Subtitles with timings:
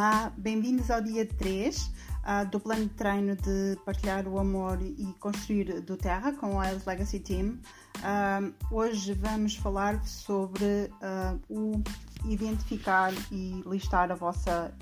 [0.00, 1.92] Olá, bem-vindos ao dia 3 uh,
[2.24, 6.64] ah, do plano de treino de partilhar o amor e construir do Terra com o
[6.64, 7.58] Isles Legacy Team.
[7.98, 11.82] Uh, hoje vamos falar sobre uh, o
[12.24, 14.74] identificar e listar a vossa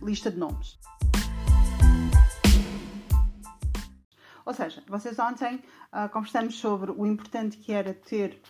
[0.00, 0.78] lista de nomes.
[4.44, 5.60] Ou seja, vocês ontem
[6.12, 8.40] conversamos sobre o importante que era ter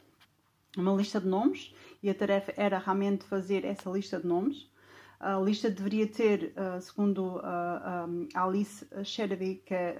[0.77, 4.76] uma lista de nomes e a tarefa era realmente fazer essa lista de nomes.
[5.19, 9.97] A lista deveria ter, uh, segundo uh, um, Alice Shedeby, que é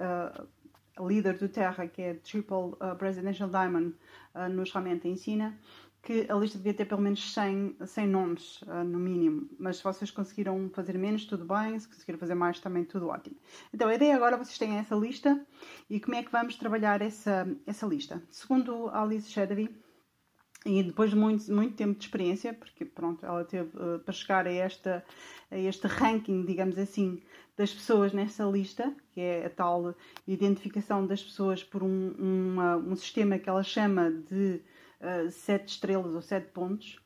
[0.99, 3.93] uh, líder do Terra, que é Triple Presidential Diamond,
[4.51, 5.55] nos realmente ensina,
[6.01, 9.47] que a lista devia ter pelo menos 100, 100 nomes, no mínimo.
[9.59, 11.77] Mas se vocês conseguiram fazer menos, tudo bem.
[11.77, 13.35] Se conseguiram fazer mais, também tudo ótimo.
[13.71, 15.39] Então, a ideia agora vocês têm essa lista
[15.87, 18.23] e como é que vamos trabalhar essa, essa lista.
[18.31, 19.69] Segundo Alice Shedeby,
[20.65, 24.47] e depois de muito, muito tempo de experiência, porque pronto, ela teve uh, para chegar
[24.47, 25.03] a, esta,
[25.49, 27.21] a este ranking, digamos assim,
[27.55, 29.95] das pessoas nessa lista, que é a tal
[30.27, 34.61] identificação das pessoas por um, um sistema que ela chama de
[35.01, 36.99] uh, sete estrelas ou sete pontos.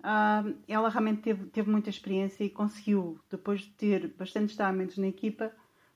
[0.00, 5.06] Uh, ela realmente teve, teve muita experiência e conseguiu, depois de ter bastantes diamonds na
[5.06, 5.52] equipa,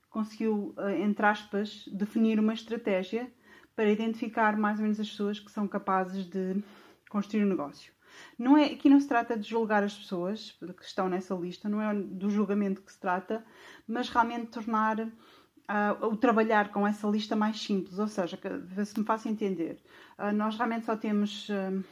[0.09, 3.29] conseguiu, uh, entre aspas, definir uma estratégia
[3.75, 6.63] para identificar mais ou menos as pessoas que são capazes de
[7.09, 7.93] construir um negócio.
[8.39, 11.81] Não é, aqui não se trata de julgar as pessoas que estão nessa lista, não
[11.81, 13.45] é do julgamento que se trata,
[13.87, 17.99] mas realmente tornar uh, o trabalhar com essa lista mais simples.
[17.99, 19.81] Ou seja, que, se me faço entender,
[20.19, 21.85] uh, nós realmente só temos uh,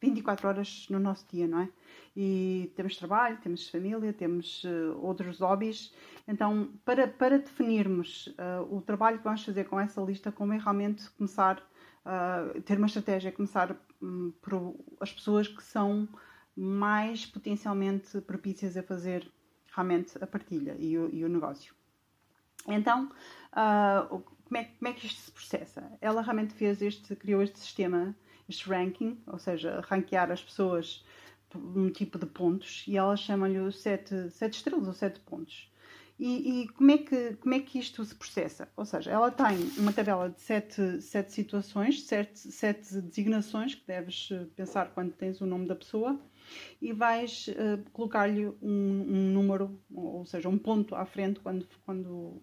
[0.00, 1.68] 24 horas no nosso dia, não é?
[2.14, 4.64] E temos trabalho, temos família, temos
[5.00, 5.94] outros hobbies.
[6.28, 8.34] Então, para, para definirmos
[8.68, 11.62] o trabalho que vamos fazer com essa lista, como é realmente começar
[12.06, 13.76] uh, ter uma estratégia, começar
[15.00, 16.08] as pessoas que são
[16.56, 19.30] mais potencialmente propícias a fazer
[19.74, 21.74] realmente a partilha e o, e o negócio.
[22.68, 23.10] Então,
[23.52, 25.90] uh, como, é, como é que isto se processa?
[26.00, 28.14] Ela realmente fez este, criou este sistema,
[28.48, 31.04] este ranking, ou seja, ranquear as pessoas
[31.54, 35.70] um tipo de pontos, e ela chama-lhe sete, sete estrelas ou sete pontos.
[36.24, 38.68] E, e, como, é que, como é que isto se processa?
[38.76, 44.28] Ou seja, ela tem uma tabela de sete, sete situações, sete, sete designações que deves
[44.30, 46.16] eh, pensar quando tens o nome da pessoa
[46.80, 52.40] e vais uh, colocar-lhe um, um, número, ou seja, um ponto à frente quando, quando,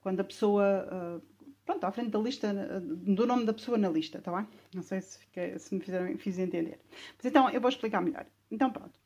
[0.00, 1.20] quando a pessoa.
[1.22, 4.48] Uh, pronto, à frente da lista, do nome da pessoa na lista, tá bem?
[4.74, 6.80] Não sei se, fiquei, se me fizeram, fiz entender.
[7.16, 8.26] Mas então eu vou explicar melhor.
[8.50, 9.05] Então pronto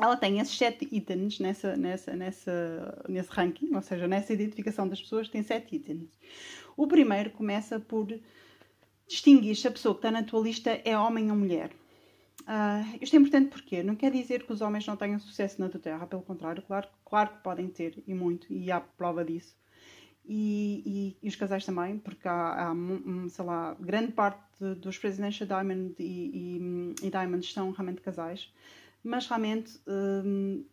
[0.00, 5.00] ela tem esses sete itens nessa, nessa, nessa, nesse ranking, ou seja, nessa identificação das
[5.00, 6.08] pessoas, tem sete itens.
[6.76, 8.06] O primeiro começa por
[9.08, 11.72] distinguir se a pessoa que está na tua lista é homem ou mulher.
[12.42, 15.68] Uh, isto é importante porque não quer dizer que os homens não tenham sucesso na
[15.68, 19.56] tua terra, pelo contrário, claro, claro que podem ter, e muito, e há prova disso.
[20.24, 22.74] E, e, e os casais também, porque há, há
[23.30, 24.40] sei lá, grande parte
[24.76, 26.04] dos Presidential Diamond e,
[27.02, 28.52] e, e Diamonds são realmente casais
[29.02, 30.64] mas realmente, um,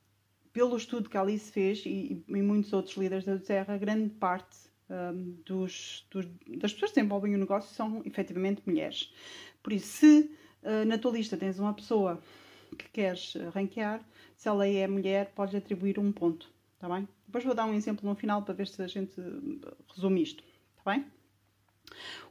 [0.52, 4.58] pelo estudo que a Alice fez e, e muitos outros líderes da Terra, grande parte
[4.90, 6.26] um, dos, dos,
[6.58, 9.14] das pessoas que desenvolvem o negócio são efetivamente mulheres.
[9.62, 10.32] Por isso, se
[10.64, 12.22] uh, na tua lista tens uma pessoa
[12.78, 14.04] que queres ranquear,
[14.36, 17.08] se ela é mulher, podes atribuir um ponto, está bem?
[17.26, 19.16] Depois vou dar um exemplo no final para ver se a gente
[19.94, 20.44] resume isto,
[20.78, 21.06] está bem?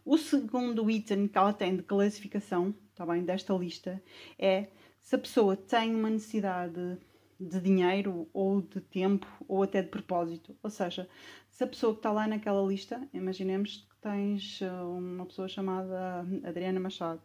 [0.05, 4.03] O segundo item que ela tem de classificação, está bem, desta lista,
[4.39, 4.69] é
[5.05, 6.99] se a pessoa tem uma necessidade
[7.39, 10.57] de dinheiro ou de tempo ou até de propósito.
[10.63, 11.07] Ou seja,
[11.51, 16.21] se a pessoa que está lá naquela lista, imaginemos que tens uh, uma pessoa chamada
[16.43, 17.21] Adriana Machado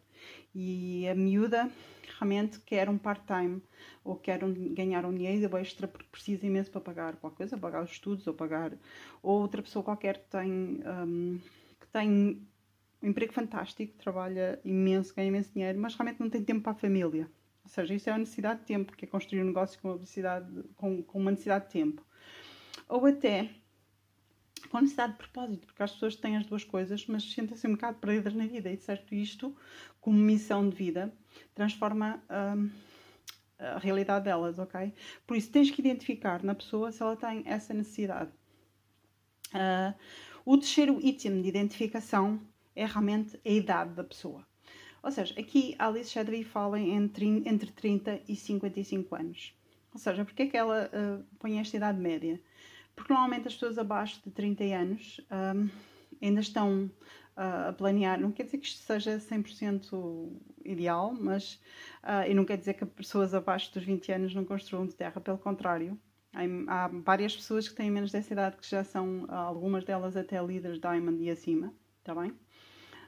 [0.54, 1.70] e a miúda
[2.18, 3.62] realmente quer um part-time
[4.04, 7.82] ou quer um, ganhar um dinheiro extra porque precisa imenso para pagar qualquer coisa, pagar
[7.82, 8.72] os estudos ou pagar
[9.22, 11.40] ou outra pessoa qualquer que tem, um,
[11.80, 12.46] que tem
[13.02, 16.74] um emprego fantástico, trabalha imenso, ganha imenso dinheiro, mas realmente não tem tempo para a
[16.74, 17.26] família
[17.64, 19.98] ou seja, isso é a necessidade de tempo, que é construir um negócio com uma,
[19.98, 22.04] necessidade, com, com uma necessidade de tempo.
[22.88, 23.50] Ou até
[24.68, 27.98] com necessidade de propósito, porque as pessoas têm as duas coisas, mas sentem-se um bocado
[27.98, 28.70] perdidas na vida.
[28.70, 29.56] E certo, isto,
[30.00, 31.12] como missão de vida,
[31.54, 32.22] transforma
[32.56, 32.70] hum,
[33.58, 34.92] a realidade delas, ok?
[35.26, 38.30] Por isso, tens que identificar na pessoa se ela tem essa necessidade.
[39.52, 39.94] Uh,
[40.44, 42.40] o terceiro item de identificação
[42.74, 44.46] é realmente a idade da pessoa.
[45.02, 49.54] Ou seja, aqui Alice Shadley fala entre, entre 30 e 55 anos.
[49.92, 52.40] Ou seja, porque é que ela uh, põe esta idade média?
[52.94, 55.68] Porque normalmente as pessoas abaixo de 30 anos um,
[56.22, 56.90] ainda estão
[57.36, 60.30] uh, a planear, não quer dizer que isto seja 100%
[60.64, 61.54] ideal, mas
[62.04, 65.20] uh, e não quer dizer que pessoas abaixo dos 20 anos não construam de terra,
[65.20, 65.98] pelo contrário.
[66.68, 70.78] Há várias pessoas que têm menos dessa idade que já são, algumas delas até líderes
[70.78, 72.32] Diamond e acima, está bem?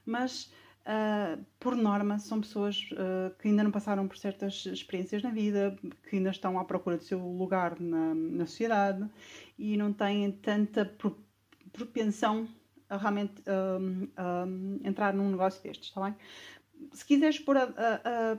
[0.04, 0.52] Mas
[0.82, 5.78] Uh, por norma, são pessoas uh, que ainda não passaram por certas experiências na vida,
[6.08, 9.08] que ainda estão à procura do seu lugar na, na sociedade
[9.56, 11.16] e não têm tanta pro,
[11.72, 12.48] propensão
[12.88, 16.16] a realmente uh, entrar num negócio destes, está bem?
[16.92, 18.38] Se quiseres pôr a, a,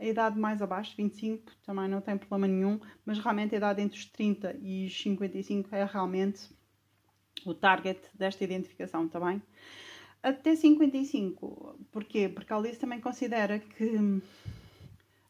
[0.00, 3.96] a, idade mais abaixo, 25, também não tem problema nenhum, mas realmente a idade entre
[3.96, 6.50] os 30 e os 55 é realmente
[7.46, 9.40] o target desta identificação, está bem?
[10.22, 11.78] Até 55.
[11.90, 12.28] Porquê?
[12.28, 14.22] Porque a Alice também considera que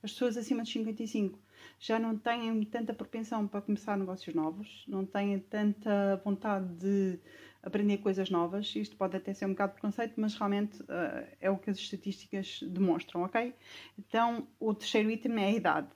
[0.03, 1.39] as pessoas acima de 55
[1.79, 7.19] já não têm tanta propensão para começar negócios novos, não têm tanta vontade de
[7.63, 8.75] aprender coisas novas.
[8.75, 12.61] Isto pode até ser um bocado preconceito, mas realmente uh, é o que as estatísticas
[12.63, 13.55] demonstram, ok?
[13.99, 15.89] Então, o terceiro item é a idade.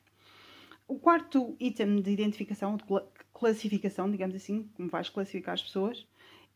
[0.86, 2.84] O quarto item de identificação, de
[3.32, 6.06] classificação, digamos assim, como vais classificar as pessoas,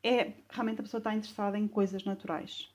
[0.02, 2.68] é realmente a pessoa está interessada em coisas naturais.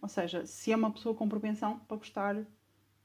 [0.00, 2.46] Ou seja, se é uma pessoa com propensão para gostar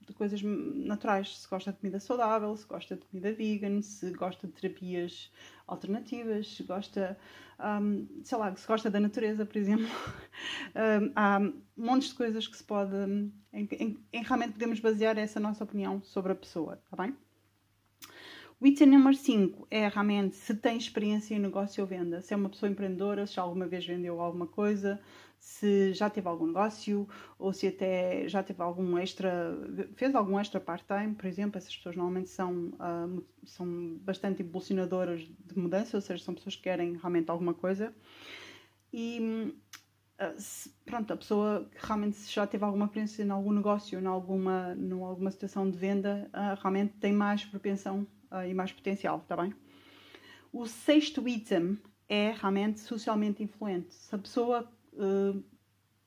[0.06, 4.48] de coisas naturais, se gosta de comida saudável, se gosta de comida vegan, se gosta
[4.48, 5.32] de terapias
[5.66, 7.18] alternativas, se gosta,
[7.82, 9.88] um, sei lá, se gosta da natureza, por exemplo.
[10.76, 11.40] um, há
[11.76, 12.96] montes de coisas que se pode,
[13.54, 17.16] em, em, em realmente podemos basear essa nossa opinião sobre a pessoa, está bem?
[18.64, 22.38] O item número 5 é realmente se tem experiência em negócio ou venda, se é
[22.38, 25.02] uma pessoa empreendedora, se alguma vez vendeu alguma coisa,
[25.38, 27.06] se já teve algum negócio
[27.38, 29.54] ou se até já teve algum extra,
[29.98, 35.60] fez algum extra part-time, por exemplo, essas pessoas normalmente são, uh, são bastante impulsionadoras de
[35.60, 37.94] mudança, ou seja, são pessoas que querem realmente alguma coisa.
[38.94, 39.54] E
[40.22, 44.06] uh, se, pronto, a pessoa que realmente já teve alguma experiência em algum negócio, em
[44.06, 49.20] alguma, em alguma situação de venda, uh, realmente tem mais propensão uh, e mais potencial,
[49.20, 49.54] está bem?
[50.52, 53.94] O sexto item é realmente socialmente influente.
[53.94, 55.44] Se a pessoa uh,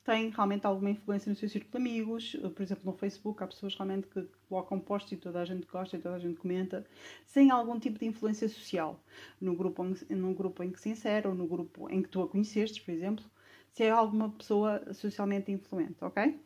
[0.03, 3.47] tem realmente alguma influência no seu círculo de amigos, uh, por exemplo, no Facebook, há
[3.47, 6.85] pessoas realmente que colocam posts e toda a gente gosta e toda a gente comenta,
[7.25, 9.03] sem algum tipo de influência social,
[9.39, 12.27] no grupo, no grupo em que se insere ou no grupo em que tu a
[12.27, 13.25] conheceste, por exemplo,
[13.73, 16.39] se é alguma pessoa socialmente influente, ok?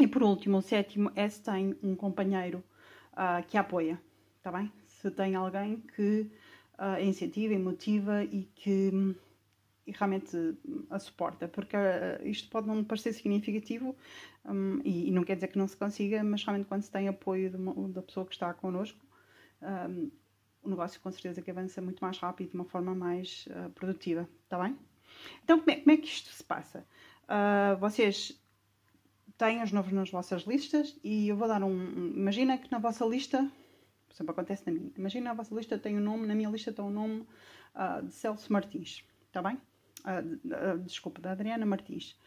[0.00, 2.64] E por último, o sétimo é se tem um companheiro
[3.12, 4.00] uh, que a apoia,
[4.38, 4.72] está bem?
[5.02, 6.30] Se tem alguém que
[6.78, 9.16] uh, incentiva e motiva e que
[9.84, 10.36] e realmente
[10.90, 13.96] a suporta, porque uh, isto pode não parecer significativo
[14.44, 17.08] um, e, e, não quer dizer que não se consiga, mas realmente quando se tem
[17.08, 19.04] apoio uma, da pessoa que está connosco,
[19.60, 20.08] um,
[20.62, 24.28] o negócio com certeza que avança muito mais rápido, de uma forma mais uh, produtiva,
[24.44, 24.78] está bem?
[25.42, 26.86] Então, como é, como é, que isto se passa?
[27.24, 28.40] Uh, vocês
[29.36, 32.12] têm os nomes nas vossas listas e eu vou dar um.
[32.14, 33.50] Imagina que na vossa lista
[34.12, 34.92] por exemplo, acontece na minha.
[34.96, 37.26] Imagina a vossa lista tem um nome, na minha lista tem o um nome
[37.74, 39.58] uh, de Celso Martins, está bem?
[40.04, 42.18] Uh, uh, desculpa, da Adriana Martins.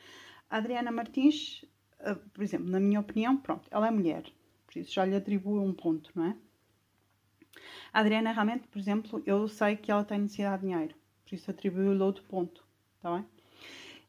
[0.50, 1.66] A Adriana Martins,
[2.34, 4.24] por exemplo, na minha opinião, pronto, ela é mulher,
[4.66, 6.36] por isso já lhe atribuo um ponto, não é?
[7.92, 11.50] A Adriana realmente, por exemplo, eu sei que ela tem necessidade de dinheiro, por isso
[11.50, 12.64] atribuo-lhe outro ponto,
[12.98, 13.26] está bem?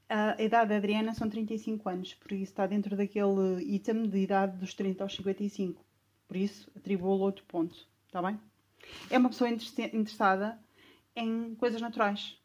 [0.09, 4.59] A idade da Adriana são 35 anos, por isso está dentro daquele item de idade
[4.59, 5.86] dos 30 aos 55.
[6.27, 7.77] Por isso, atribuo-lhe outro ponto.
[8.07, 8.39] Está bem?
[9.11, 10.59] É uma pessoa interessada
[11.15, 12.39] em coisas naturais.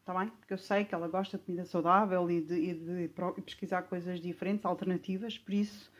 [0.00, 0.28] Está bem?
[0.28, 4.20] Porque eu sei que ela gosta de comida saudável e de, e de pesquisar coisas
[4.20, 5.36] diferentes, alternativas.
[5.36, 5.90] Por isso,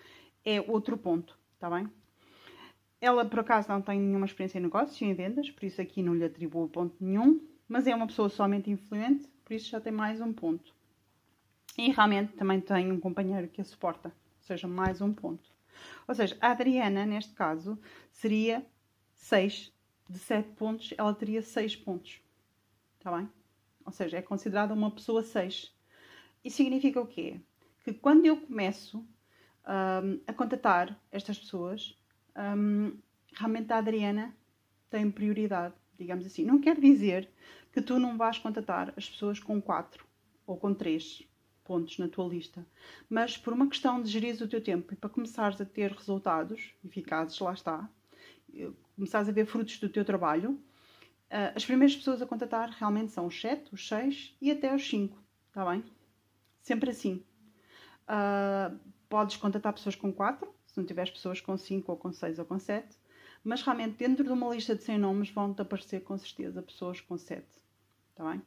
[0.44, 1.36] é outro ponto.
[1.54, 1.90] Está bem?
[3.00, 6.02] Ela, por acaso, não tem nenhuma experiência em negócios e em vendas, por isso aqui
[6.02, 7.40] não lhe atribuo ponto nenhum.
[7.68, 10.72] Mas é uma pessoa somente influente, por isso já tem mais um ponto.
[11.76, 15.55] E realmente também tem um companheiro que a suporta, ou seja, mais um ponto.
[16.06, 17.78] Ou seja, a Adriana, neste caso,
[18.10, 18.64] seria
[19.14, 19.72] 6
[20.08, 22.20] de 7 pontos, ela teria 6 pontos.
[22.98, 23.28] Está bem?
[23.84, 25.74] Ou seja, é considerada uma pessoa 6.
[26.44, 27.40] Isso significa o quê?
[27.84, 31.98] Que quando eu começo um, a contatar estas pessoas,
[32.36, 32.96] um,
[33.32, 34.36] realmente a Adriana
[34.90, 36.44] tem prioridade, digamos assim.
[36.44, 37.30] Não quer dizer
[37.72, 40.04] que tu não vais contatar as pessoas com 4
[40.46, 41.28] ou com 3
[41.66, 42.64] pontos na tua lista,
[43.08, 46.72] mas por uma questão de gerir o teu tempo e para começares a ter resultados
[46.84, 47.88] eficazes, lá está,
[48.94, 50.58] começares a ver frutos do teu trabalho,
[51.28, 54.88] eh, as primeiras pessoas a contatar realmente são os 7, os 6 e até os
[54.88, 55.18] 5,
[55.48, 55.84] está bem?
[56.62, 57.24] Sempre assim.
[58.08, 62.38] Uh, podes contatar pessoas com 4, se não tiveres pessoas com 5 ou com 6
[62.38, 62.96] ou com 7,
[63.42, 67.16] mas realmente dentro de uma lista de 100 nomes vão-te aparecer com certeza pessoas com
[67.18, 67.44] 7,
[68.10, 68.42] está bem?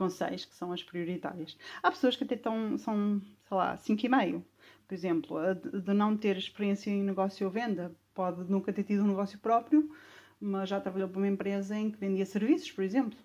[0.00, 1.58] Com 6, que são as prioritárias.
[1.82, 4.42] Há pessoas que até estão, são, sei lá, 5,5.
[4.88, 9.08] Por exemplo, de não ter experiência em negócio ou venda, pode nunca ter tido um
[9.08, 9.94] negócio próprio,
[10.40, 13.18] mas já trabalhou para uma empresa em que vendia serviços, por exemplo.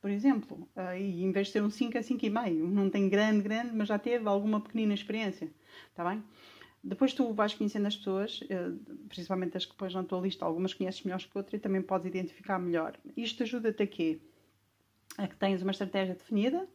[0.00, 3.42] Por exemplo, uh, e em vez de ter um 5 é 5,5, não tem grande,
[3.42, 5.52] grande, mas já teve alguma pequenina experiência,
[5.90, 6.24] está bem?
[6.82, 10.72] Depois tu vais conhecendo as pessoas, uh, principalmente as que pões na tua lista, algumas
[10.72, 12.96] conheces melhor que outras e também podes identificar melhor.
[13.14, 14.18] Isto ajuda-te a quê?
[15.18, 16.66] A que tens uma estratégia definida,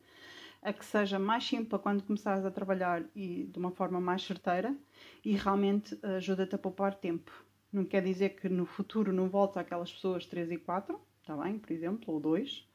[0.62, 4.76] a que seja mais simples quando começares a trabalhar e de uma forma mais certeira
[5.24, 7.32] e realmente ajuda-te a poupar tempo.
[7.72, 11.60] Não quer dizer que no futuro não voltes àquelas pessoas 3 e 4, está bem,
[11.60, 12.68] por exemplo, ou 2,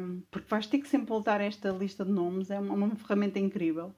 [0.00, 2.96] um, porque vais ter que sempre voltar a esta lista de nomes, é uma, uma
[2.96, 3.94] ferramenta incrível.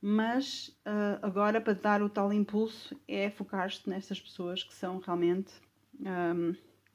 [0.00, 5.52] Mas uh, agora, para dar o tal impulso, é focar-te nestas pessoas que são realmente
[6.00, 6.54] um,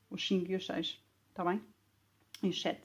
[0.09, 1.61] os 5 e os 6, está bem?
[2.43, 2.81] E os 7,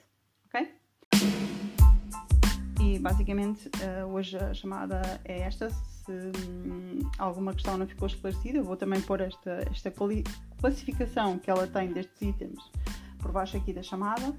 [2.80, 5.70] E basicamente, uh, hoje a chamada é esta.
[5.70, 9.92] Se um, alguma questão não ficou esclarecida, eu vou também pôr esta, esta
[10.60, 12.60] classificação que ela tem destes itens
[13.18, 14.34] por baixo aqui da chamada.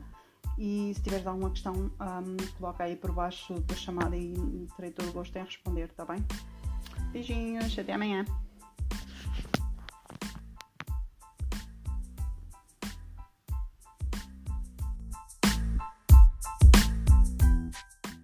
[0.57, 4.33] E se tiveres alguma questão, um, coloca aí por baixo da chamada e
[4.75, 6.23] terei todo o gosto em responder, tá bem?
[7.11, 8.25] Beijinhos, até amanhã.